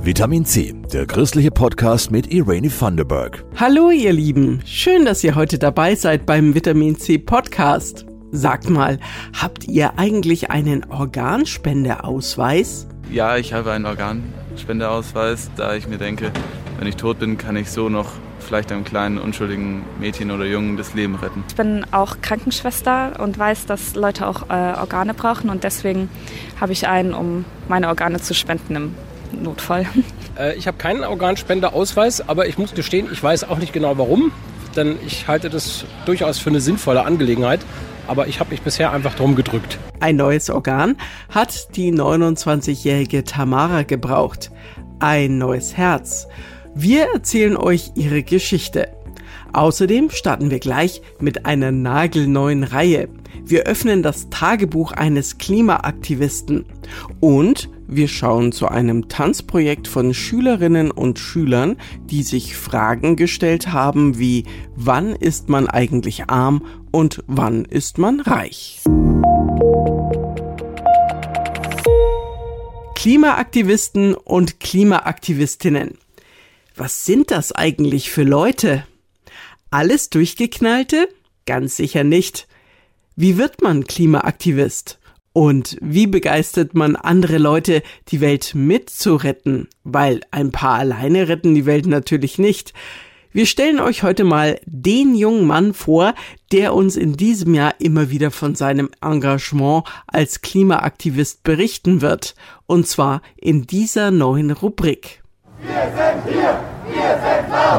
[0.00, 3.44] Vitamin C, der christliche Podcast mit Irene Thunderberg.
[3.56, 8.06] Hallo ihr Lieben, schön, dass ihr heute dabei seid beim Vitamin C Podcast.
[8.30, 9.00] Sagt mal,
[9.38, 12.86] habt ihr eigentlich einen Organspendeausweis?
[13.10, 16.30] Ja, ich habe einen Organspendeausweis, da ich mir denke,
[16.78, 20.76] wenn ich tot bin, kann ich so noch vielleicht einem kleinen unschuldigen Mädchen oder Jungen
[20.76, 21.42] das Leben retten.
[21.48, 26.08] Ich bin auch Krankenschwester und weiß, dass Leute auch äh, Organe brauchen und deswegen
[26.60, 28.94] habe ich einen, um meine Organe zu spenden im
[29.32, 29.86] Notfall.
[30.38, 34.30] Äh, ich habe keinen Organspendeausweis, aber ich muss gestehen, ich weiß auch nicht genau warum,
[34.76, 37.60] denn ich halte das durchaus für eine sinnvolle Angelegenheit.
[38.06, 39.78] Aber ich habe mich bisher einfach drum gedrückt.
[40.00, 40.96] Ein neues Organ
[41.28, 44.50] hat die 29-jährige Tamara gebraucht.
[44.98, 46.26] Ein neues Herz.
[46.74, 48.88] Wir erzählen euch ihre Geschichte.
[49.52, 53.08] Außerdem starten wir gleich mit einer nagelneuen Reihe.
[53.44, 56.66] Wir öffnen das Tagebuch eines Klimaaktivisten
[57.20, 64.18] und wir schauen zu einem Tanzprojekt von Schülerinnen und Schülern, die sich Fragen gestellt haben
[64.18, 64.44] wie
[64.76, 68.80] wann ist man eigentlich arm und wann ist man reich.
[72.94, 75.96] Klimaaktivisten und Klimaaktivistinnen.
[76.76, 78.86] Was sind das eigentlich für Leute?
[79.70, 81.08] Alles Durchgeknallte?
[81.46, 82.48] Ganz sicher nicht.
[83.16, 84.98] Wie wird man Klimaaktivist?
[85.32, 89.68] Und wie begeistert man andere Leute, die Welt mitzuretten?
[89.84, 92.72] Weil ein paar alleine retten die Welt natürlich nicht.
[93.30, 96.14] Wir stellen euch heute mal den jungen Mann vor,
[96.50, 102.34] der uns in diesem Jahr immer wieder von seinem Engagement als Klimaaktivist berichten wird.
[102.66, 105.22] Und zwar in dieser neuen Rubrik.
[105.60, 106.77] Wir sind hier.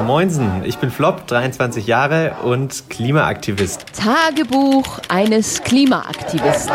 [0.06, 3.86] Moinsen, ich bin Flop, 23 Jahre und Klimaaktivist.
[3.94, 6.74] Tagebuch eines Klimaaktivisten.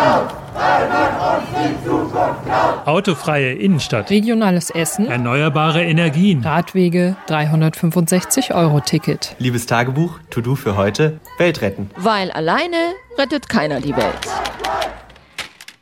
[2.84, 4.10] Autofreie Innenstadt.
[4.10, 5.06] Regionales Essen.
[5.06, 6.44] Erneuerbare Energien.
[6.44, 9.34] Radwege 365 Euro Ticket.
[9.38, 11.90] Liebes Tagebuch, To-Do für heute, Welt retten.
[11.96, 12.76] Weil alleine
[13.18, 14.14] rettet keiner die Welt.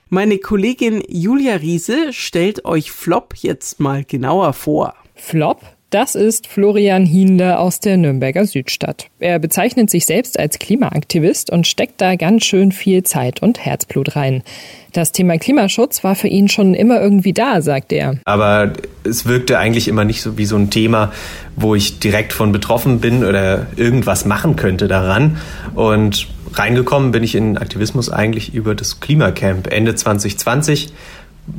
[0.09, 4.95] Meine Kollegin Julia Riese stellt euch Flop jetzt mal genauer vor.
[5.15, 5.63] Flop?
[5.93, 9.09] Das ist Florian Hienle aus der Nürnberger Südstadt.
[9.21, 14.17] Er bezeichnet sich selbst als Klimaaktivist und steckt da ganz schön viel Zeit und Herzblut
[14.17, 14.43] rein.
[14.95, 18.17] Das Thema Klimaschutz war für ihn schon immer irgendwie da, sagt er.
[18.25, 18.73] Aber
[19.05, 21.13] es wirkte eigentlich immer nicht so wie so ein Thema,
[21.57, 25.37] wo ich direkt von betroffen bin oder irgendwas machen könnte daran.
[25.75, 29.71] Und reingekommen bin ich in Aktivismus eigentlich über das Klimacamp.
[29.71, 30.91] Ende 2020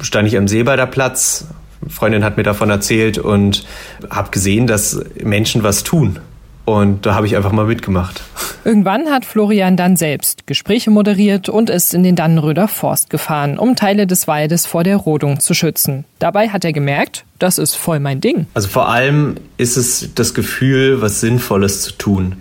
[0.02, 1.46] stand ich am Seebader Platz,
[1.90, 3.66] Freundin hat mir davon erzählt und
[4.10, 6.20] habe gesehen, dass Menschen was tun.
[6.66, 8.24] Und da habe ich einfach mal mitgemacht.
[8.64, 13.76] Irgendwann hat Florian dann selbst Gespräche moderiert und ist in den Dannenröder Forst gefahren, um
[13.76, 16.06] Teile des Waldes vor der Rodung zu schützen.
[16.20, 18.48] Dabei hat er gemerkt, das ist voll mein Ding.
[18.54, 22.38] Also vor allem ist es das Gefühl, was Sinnvolles zu tun.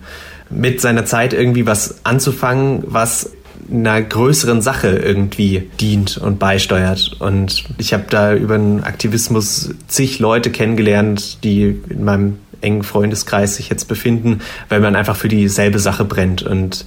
[0.50, 3.32] Mit seiner Zeit irgendwie was anzufangen, was
[3.70, 7.16] einer größeren Sache irgendwie dient und beisteuert.
[7.20, 13.56] Und ich habe da über den Aktivismus zig Leute kennengelernt, die in meinem engen Freundeskreis
[13.56, 16.42] sich jetzt befinden, weil man einfach für dieselbe Sache brennt.
[16.42, 16.84] Und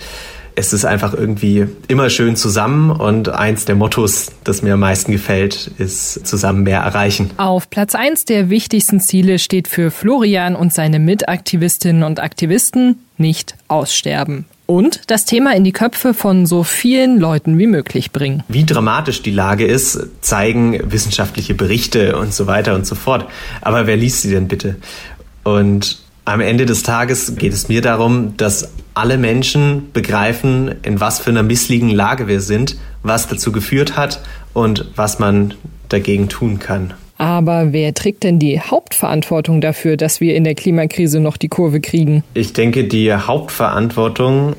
[0.56, 5.12] es ist einfach irgendwie immer schön zusammen und eins der Mottos, das mir am meisten
[5.12, 7.32] gefällt, ist zusammen mehr erreichen.
[7.38, 13.56] Auf Platz eins der wichtigsten Ziele steht für Florian und seine Mitaktivistinnen und Aktivisten nicht
[13.68, 18.44] aussterben und das Thema in die Köpfe von so vielen Leuten wie möglich bringen.
[18.48, 23.28] Wie dramatisch die Lage ist, zeigen wissenschaftliche Berichte und so weiter und so fort.
[23.62, 24.78] Aber wer liest sie denn bitte?
[25.44, 31.20] Und am Ende des Tages geht es mir darum, dass alle Menschen begreifen, in was
[31.20, 34.22] für einer missliegen Lage wir sind, was dazu geführt hat
[34.54, 35.54] und was man
[35.90, 36.94] dagegen tun kann.
[37.18, 41.80] Aber wer trägt denn die Hauptverantwortung dafür, dass wir in der Klimakrise noch die Kurve
[41.80, 42.24] kriegen?
[42.34, 44.56] Ich denke, die Hauptverantwortung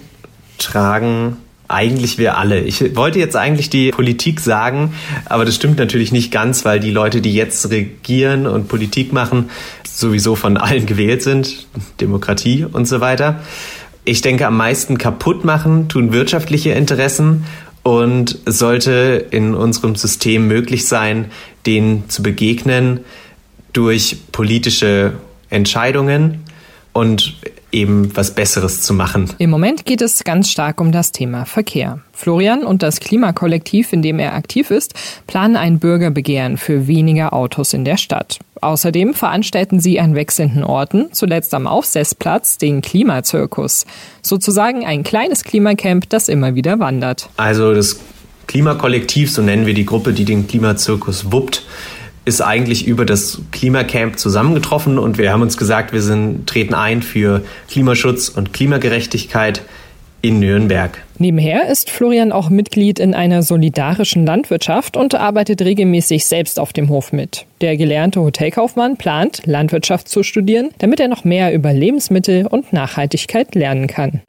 [0.58, 1.36] tragen
[1.68, 2.60] eigentlich wir alle.
[2.60, 4.94] Ich wollte jetzt eigentlich die Politik sagen,
[5.26, 9.50] aber das stimmt natürlich nicht ganz, weil die Leute, die jetzt regieren und Politik machen,
[9.84, 11.66] sowieso von allen gewählt sind,
[12.00, 13.40] Demokratie und so weiter.
[14.04, 17.44] Ich denke, am meisten kaputt machen tun wirtschaftliche Interessen
[17.86, 21.26] und sollte in unserem System möglich sein,
[21.66, 23.04] denen zu begegnen
[23.72, 25.12] durch politische
[25.50, 26.42] Entscheidungen
[26.92, 27.36] und
[27.72, 29.30] eben was Besseres zu machen.
[29.38, 32.00] Im Moment geht es ganz stark um das Thema Verkehr.
[32.12, 34.94] Florian und das Klimakollektiv, in dem er aktiv ist,
[35.26, 38.38] planen ein Bürgerbegehren für weniger Autos in der Stadt.
[38.62, 43.84] Außerdem veranstalten sie an wechselnden Orten, zuletzt am Aufsessplatz, den Klimazirkus.
[44.22, 47.28] Sozusagen ein kleines Klimacamp, das immer wieder wandert.
[47.36, 48.00] Also das
[48.46, 51.64] Klimakollektiv, so nennen wir die Gruppe, die den Klimazirkus wuppt,
[52.26, 57.00] ist eigentlich über das Klimacamp zusammengetroffen und wir haben uns gesagt, wir sind, treten ein
[57.00, 59.62] für Klimaschutz und Klimagerechtigkeit
[60.22, 60.98] in Nürnberg.
[61.18, 66.88] Nebenher ist Florian auch Mitglied in einer solidarischen Landwirtschaft und arbeitet regelmäßig selbst auf dem
[66.88, 67.46] Hof mit.
[67.60, 73.54] Der gelernte Hotelkaufmann plant, Landwirtschaft zu studieren, damit er noch mehr über Lebensmittel und Nachhaltigkeit
[73.54, 74.20] lernen kann.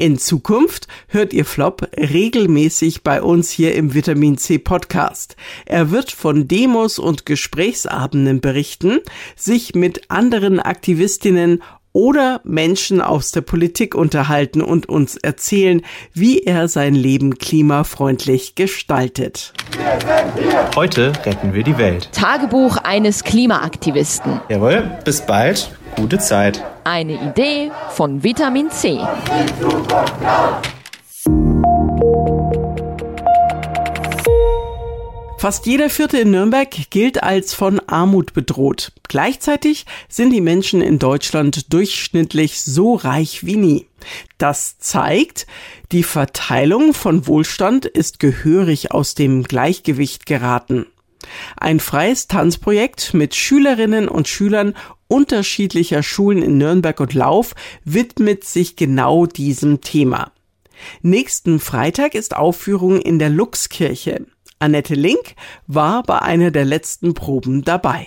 [0.00, 5.34] In Zukunft hört ihr Flop regelmäßig bei uns hier im Vitamin C Podcast.
[5.66, 9.00] Er wird von Demos und Gesprächsabenden berichten,
[9.34, 16.68] sich mit anderen Aktivistinnen oder Menschen aus der Politik unterhalten und uns erzählen, wie er
[16.68, 19.52] sein Leben klimafreundlich gestaltet.
[20.76, 22.10] Heute retten wir die Welt.
[22.12, 24.40] Tagebuch eines Klimaaktivisten.
[24.48, 25.76] Jawohl, bis bald.
[25.98, 26.64] Gute Zeit.
[26.84, 29.00] Eine Idee von Vitamin C.
[35.38, 38.92] Fast jeder Vierte in Nürnberg gilt als von Armut bedroht.
[39.08, 43.86] Gleichzeitig sind die Menschen in Deutschland durchschnittlich so reich wie nie.
[44.38, 45.48] Das zeigt,
[45.90, 50.86] die Verteilung von Wohlstand ist gehörig aus dem Gleichgewicht geraten.
[51.56, 54.74] Ein freies Tanzprojekt mit Schülerinnen und Schülern
[55.08, 60.32] unterschiedlicher Schulen in Nürnberg und Lauf widmet sich genau diesem Thema.
[61.02, 64.26] Nächsten Freitag ist Aufführung in der Luxkirche.
[64.60, 65.34] Annette Link
[65.66, 68.06] war bei einer der letzten Proben dabei.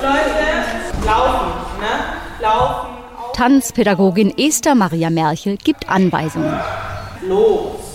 [0.00, 2.42] Leute, laufen, ne?
[2.42, 2.88] Laufen.
[3.34, 6.58] Tanzpädagogin Esther Maria Merchel gibt Anweisungen.
[7.26, 7.88] Los.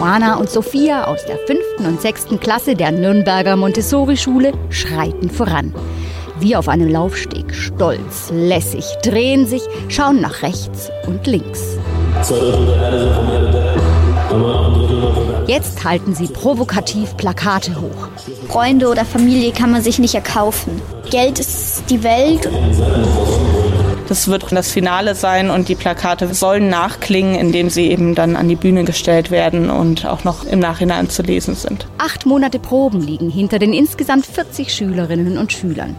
[0.00, 5.74] Joana und Sophia aus der fünften und sechsten Klasse der Nürnberger Montessori-Schule schreiten voran.
[6.38, 11.76] Wie auf einem Laufsteg, stolz, lässig, drehen sich, schauen nach rechts und links.
[15.46, 18.08] Jetzt halten sie provokativ Plakate hoch.
[18.48, 20.80] Freunde oder Familie kann man sich nicht erkaufen.
[21.10, 22.48] Geld ist die Welt.
[24.10, 28.48] Das wird das Finale sein und die Plakate sollen nachklingen, indem sie eben dann an
[28.48, 31.86] die Bühne gestellt werden und auch noch im Nachhinein zu lesen sind.
[31.98, 35.94] Acht Monate Proben liegen hinter den insgesamt 40 Schülerinnen und Schülern.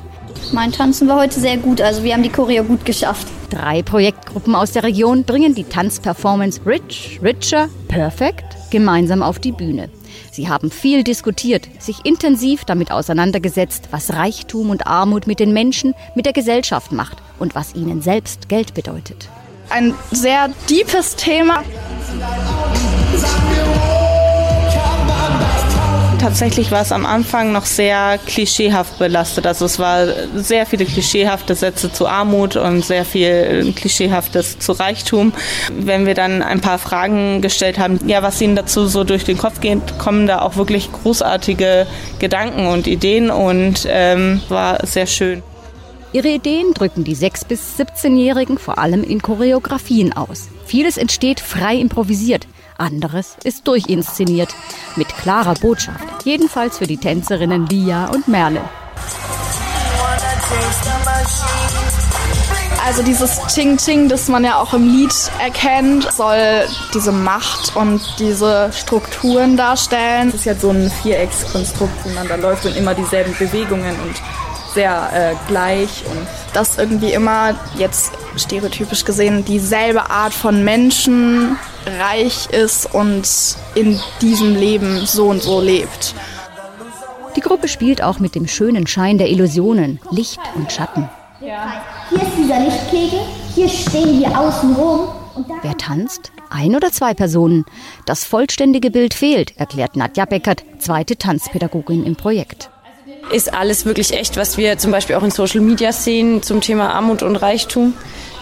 [0.52, 3.26] Mein Tanzen war heute sehr gut, also wir haben die Choreo gut geschafft.
[3.50, 9.88] Drei Projektgruppen aus der Region bringen die Tanzperformance Rich, Richer, Perfect gemeinsam auf die Bühne.
[10.34, 15.94] Sie haben viel diskutiert, sich intensiv damit auseinandergesetzt, was Reichtum und Armut mit den Menschen,
[16.14, 19.28] mit der Gesellschaft macht und was ihnen selbst Geld bedeutet.
[19.70, 21.64] Ein sehr deepes Thema.
[26.20, 29.48] Tatsächlich war es am Anfang noch sehr klischeehaft belastet.
[29.48, 30.06] Also es war
[30.36, 35.34] sehr viele klischeehafte Sätze zu Armut und sehr viel klischeehaftes zu Reichtum.
[35.72, 39.40] Wenn wir dann ein paar Fragen gestellt haben, ja, was ihnen dazu so durch den
[39.40, 41.88] Kopf geht, kommen da auch wirklich großartige
[42.20, 45.42] Gedanken und Ideen und ähm, war sehr schön.
[46.14, 50.50] Ihre Ideen drücken die 6- bis 17-Jährigen vor allem in Choreografien aus.
[50.66, 52.48] Vieles entsteht frei improvisiert.
[52.78, 54.54] Anderes ist durchinszeniert,
[54.98, 58.62] mit klarer Botschaft, jedenfalls für die Tänzerinnen Lia und Merle.
[62.86, 68.02] Also dieses Ching Ching, das man ja auch im Lied erkennt, soll diese Macht und
[68.20, 70.30] diese Strukturen darstellen.
[70.30, 74.22] Es ist ja so ein Viereckskonstrukt, wo man da läuft und immer dieselben Bewegungen und
[74.74, 81.58] sehr äh, gleich und dass irgendwie immer jetzt stereotypisch gesehen dieselbe Art von Menschen
[82.00, 83.28] reich ist und
[83.76, 86.14] in diesem Leben so und so lebt.
[87.36, 91.10] Die Gruppe spielt auch mit dem schönen Schein der Illusionen, Licht und Schatten.
[91.40, 91.82] Ja.
[92.10, 93.20] Hier ist dieser Lichtkegel,
[93.56, 95.08] hier stehen wir außen rum.
[95.62, 96.32] Wer tanzt?
[96.50, 97.66] Ein oder zwei Personen?
[98.06, 102.70] Das vollständige Bild fehlt, erklärt Nadja Beckert, zweite Tanzpädagogin im Projekt.
[103.32, 106.94] Ist alles wirklich echt, was wir zum Beispiel auch in Social Media sehen zum Thema
[106.94, 107.94] Armut und Reichtum?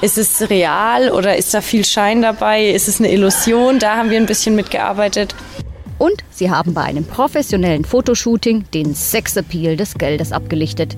[0.01, 2.69] Ist es real oder ist da viel Schein dabei?
[2.69, 3.77] Ist es eine Illusion?
[3.77, 5.35] Da haben wir ein bisschen mitgearbeitet.
[5.99, 10.95] Und sie haben bei einem professionellen Fotoshooting den Sexappeal des Geldes abgelichtet.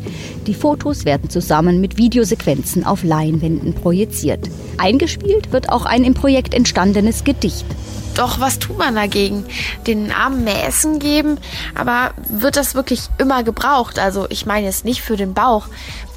[0.47, 4.47] Die Fotos werden zusammen mit Videosequenzen auf Leinwänden projiziert.
[4.77, 7.65] Eingespielt wird auch ein im Projekt entstandenes Gedicht.
[8.15, 9.45] Doch was tut man dagegen?
[9.87, 11.37] Den Armen mehr Essen geben?
[11.75, 13.99] Aber wird das wirklich immer gebraucht?
[13.99, 15.67] Also ich meine jetzt nicht für den Bauch.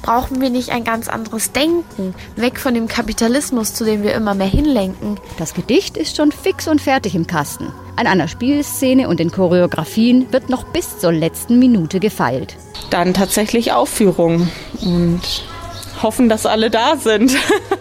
[0.01, 2.13] Brauchen wir nicht ein ganz anderes Denken?
[2.35, 5.19] Weg von dem Kapitalismus, zu dem wir immer mehr hinlenken.
[5.37, 7.73] Das Gedicht ist schon fix und fertig im Kasten.
[7.95, 12.55] An einer Spielszene und den Choreografien wird noch bis zur letzten Minute gefeilt.
[12.89, 14.49] Dann tatsächlich Aufführung
[14.81, 15.21] und
[16.03, 17.35] hoffen, dass alle da sind.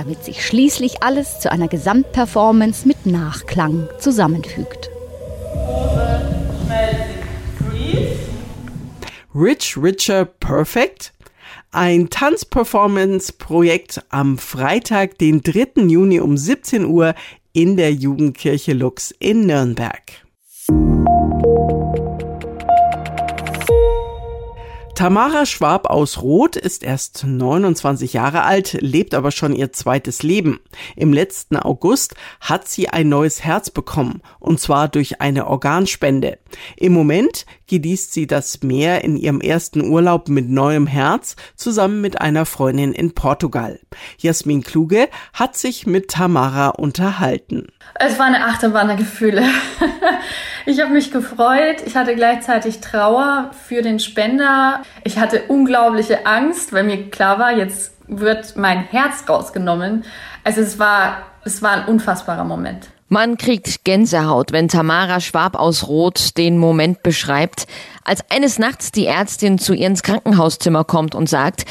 [0.00, 4.88] damit sich schließlich alles zu einer Gesamtperformance mit Nachklang zusammenfügt.
[9.34, 11.12] Rich Richer Perfect
[11.70, 15.82] ein Tanzperformance-Projekt am Freitag, den 3.
[15.86, 17.14] Juni um 17 Uhr
[17.52, 20.02] in der Jugendkirche Lux in Nürnberg.
[25.00, 30.60] Tamara Schwab aus Roth ist erst 29 Jahre alt, lebt aber schon ihr zweites Leben.
[30.94, 36.36] Im letzten August hat sie ein neues Herz bekommen, und zwar durch eine Organspende.
[36.76, 42.20] Im Moment genießt sie das Meer in ihrem ersten Urlaub mit neuem Herz zusammen mit
[42.20, 43.80] einer Freundin in Portugal.
[44.18, 47.68] Jasmin Kluge hat sich mit Tamara unterhalten.
[47.94, 49.44] Es war eine Achterbahn der Gefühle.
[50.66, 51.76] ich habe mich gefreut.
[51.86, 54.82] Ich hatte gleichzeitig Trauer für den Spender.
[55.04, 60.04] Ich hatte unglaubliche Angst, weil mir klar war, jetzt wird mein Herz rausgenommen.
[60.44, 62.88] Also es war, es war ein unfassbarer Moment.
[63.08, 67.66] Man kriegt Gänsehaut, wenn Tamara Schwab aus Roth den Moment beschreibt,
[68.04, 71.64] als eines Nachts die Ärztin zu ihr ins Krankenhauszimmer kommt und sagt,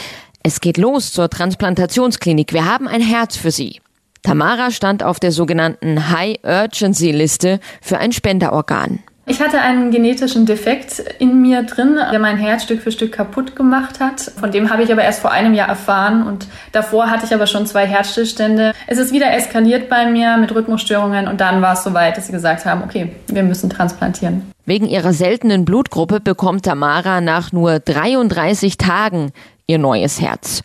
[0.43, 3.79] es geht los zur Transplantationsklinik, wir haben ein Herz für Sie.
[4.21, 8.99] Tamara stand auf der sogenannten High Urgency Liste für ein Spenderorgan.
[9.29, 13.55] Ich hatte einen genetischen Defekt in mir drin, der mein Herz Stück für Stück kaputt
[13.55, 14.21] gemacht hat.
[14.21, 17.45] Von dem habe ich aber erst vor einem Jahr erfahren und davor hatte ich aber
[17.45, 18.73] schon zwei Herzstillstände.
[18.87, 22.31] Es ist wieder eskaliert bei mir mit Rhythmusstörungen und dann war es soweit, dass sie
[22.31, 24.51] gesagt haben, okay, wir müssen transplantieren.
[24.65, 29.31] Wegen ihrer seltenen Blutgruppe bekommt Tamara nach nur 33 Tagen
[29.67, 30.63] ihr neues Herz.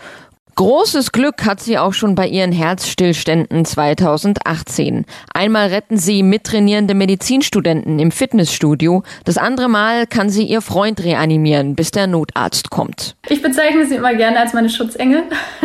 [0.57, 5.05] Großes Glück hat sie auch schon bei ihren Herzstillständen 2018.
[5.33, 11.75] Einmal retten sie mittrainierende Medizinstudenten im Fitnessstudio, das andere Mal kann sie ihr Freund reanimieren,
[11.75, 13.17] bis der Notarzt kommt.
[13.29, 15.25] Ich bezeichne sie immer gerne als meine Schutzengel,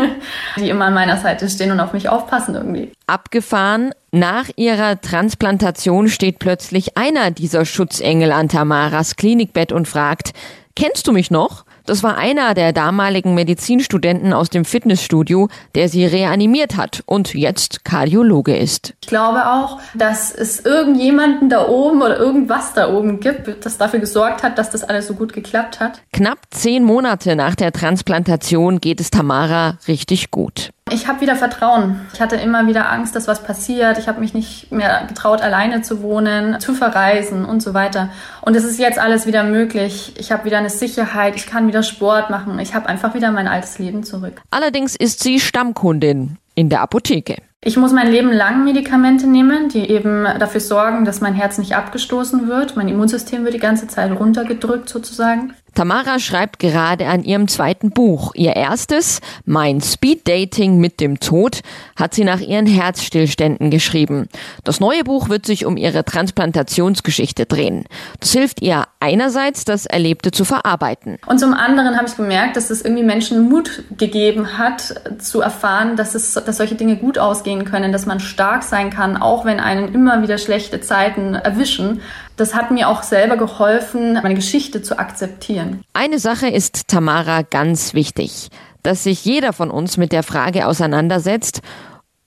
[0.57, 2.91] die immer an meiner Seite stehen und auf mich aufpassen irgendwie.
[3.05, 10.31] Abgefahren, nach ihrer Transplantation steht plötzlich einer dieser Schutzengel an Tamaras Klinikbett und fragt,
[10.75, 11.65] kennst du mich noch?
[11.89, 17.83] Das war einer der damaligen Medizinstudenten aus dem Fitnessstudio, der sie reanimiert hat und jetzt
[17.83, 18.93] Kardiologe ist.
[19.01, 23.97] Ich glaube auch, dass es irgendjemanden da oben oder irgendwas da oben gibt, das dafür
[23.97, 26.03] gesorgt hat, dass das alles so gut geklappt hat.
[26.13, 30.69] Knapp zehn Monate nach der Transplantation geht es Tamara richtig gut.
[30.91, 32.01] Ich habe wieder Vertrauen.
[32.13, 33.97] Ich hatte immer wieder Angst, dass was passiert.
[33.97, 38.09] Ich habe mich nicht mehr getraut, alleine zu wohnen, zu verreisen und so weiter.
[38.41, 40.13] Und es ist jetzt alles wieder möglich.
[40.17, 41.35] Ich habe wieder eine Sicherheit.
[41.35, 42.59] Ich kann wieder Sport machen.
[42.59, 44.41] Ich habe einfach wieder mein altes Leben zurück.
[44.51, 47.37] Allerdings ist sie Stammkundin in der Apotheke.
[47.61, 51.75] Ich muss mein Leben lang Medikamente nehmen, die eben dafür sorgen, dass mein Herz nicht
[51.75, 52.77] abgestoßen wird.
[52.77, 55.53] Mein Immunsystem wird die ganze Zeit runtergedrückt sozusagen.
[55.79, 58.35] Tamara schreibt gerade an ihrem zweiten Buch.
[58.35, 61.61] Ihr erstes, Mein Speed Dating mit dem Tod,
[61.95, 64.27] hat sie nach ihren Herzstillständen geschrieben.
[64.65, 67.85] Das neue Buch wird sich um ihre Transplantationsgeschichte drehen.
[68.19, 71.17] Das hilft ihr einerseits, das Erlebte zu verarbeiten.
[71.27, 75.95] Und zum anderen habe ich gemerkt, dass es irgendwie Menschen Mut gegeben hat, zu erfahren,
[75.95, 79.61] dass es, dass solche Dinge gut ausgehen können, dass man stark sein kann, auch wenn
[79.61, 82.01] einen immer wieder schlechte Zeiten erwischen
[82.39, 85.83] das hat mir auch selber geholfen, meine Geschichte zu akzeptieren.
[85.93, 88.49] Eine Sache ist Tamara ganz wichtig,
[88.83, 91.61] dass sich jeder von uns mit der Frage auseinandersetzt,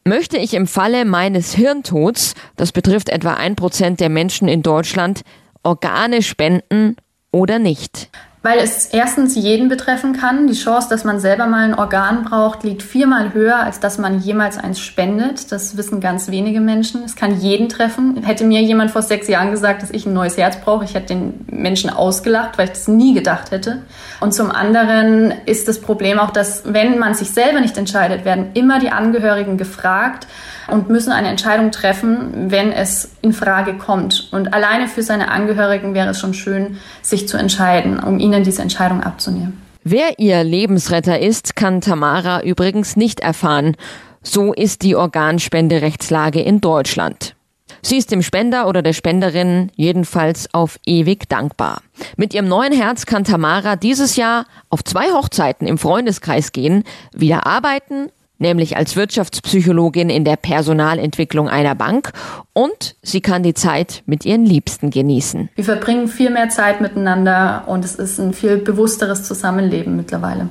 [0.04, 5.22] möchte ich im Falle meines Hirntods, das betrifft etwa ein Prozent der Menschen in Deutschland,
[5.62, 6.96] Organe spenden
[7.30, 8.10] oder nicht?
[8.42, 10.48] Weil es erstens jeden betreffen kann.
[10.48, 14.20] Die Chance, dass man selber mal ein Organ braucht, liegt viermal höher, als dass man
[14.20, 15.52] jemals eins spendet.
[15.52, 17.04] Das wissen ganz wenige Menschen.
[17.04, 18.22] Es kann jeden treffen.
[18.24, 21.14] Hätte mir jemand vor sechs Jahren gesagt, dass ich ein neues Herz brauche, ich hätte
[21.14, 23.82] den Menschen ausgelacht, weil ich das nie gedacht hätte.
[24.20, 28.50] Und zum anderen ist das Problem auch, dass wenn man sich selber nicht entscheidet, werden
[28.54, 30.26] immer die Angehörigen gefragt
[30.68, 34.28] und müssen eine Entscheidung treffen, wenn es in Frage kommt.
[34.32, 38.62] Und alleine für seine Angehörigen wäre es schon schön, sich zu entscheiden, um ihnen diese
[38.62, 39.60] Entscheidung abzunehmen.
[39.84, 43.76] Wer ihr Lebensretter ist, kann Tamara übrigens nicht erfahren.
[44.22, 47.34] So ist die Organspenderechtslage in Deutschland.
[47.82, 51.82] Sie ist dem Spender oder der Spenderin jedenfalls auf ewig dankbar.
[52.16, 57.46] Mit ihrem neuen Herz kann Tamara dieses Jahr auf zwei Hochzeiten im Freundeskreis gehen, wieder
[57.46, 58.10] arbeiten
[58.42, 62.12] nämlich als Wirtschaftspsychologin in der Personalentwicklung einer Bank
[62.52, 65.48] und sie kann die Zeit mit ihren Liebsten genießen.
[65.54, 70.50] Wir verbringen viel mehr Zeit miteinander und es ist ein viel bewussteres Zusammenleben mittlerweile.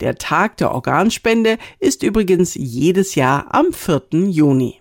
[0.00, 4.28] Der Tag der Organspende ist übrigens jedes Jahr am 4.
[4.28, 4.80] Juni.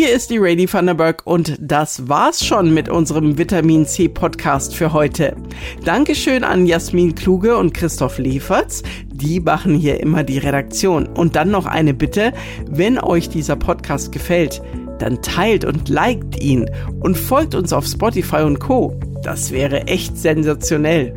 [0.00, 4.94] Hier ist die Rainy Thunderberg und das war's schon mit unserem Vitamin C Podcast für
[4.94, 5.36] heute.
[5.84, 8.82] Dankeschön an Jasmin Kluge und Christoph Leferz.
[9.12, 11.06] Die machen hier immer die Redaktion.
[11.06, 12.32] Und dann noch eine Bitte,
[12.66, 14.62] wenn euch dieser Podcast gefällt,
[14.98, 18.98] dann teilt und liked ihn und folgt uns auf Spotify und Co.
[19.22, 21.12] Das wäre echt sensationell.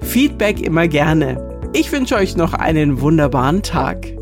[0.00, 1.36] Feedback immer gerne.
[1.74, 4.21] Ich wünsche euch noch einen wunderbaren Tag.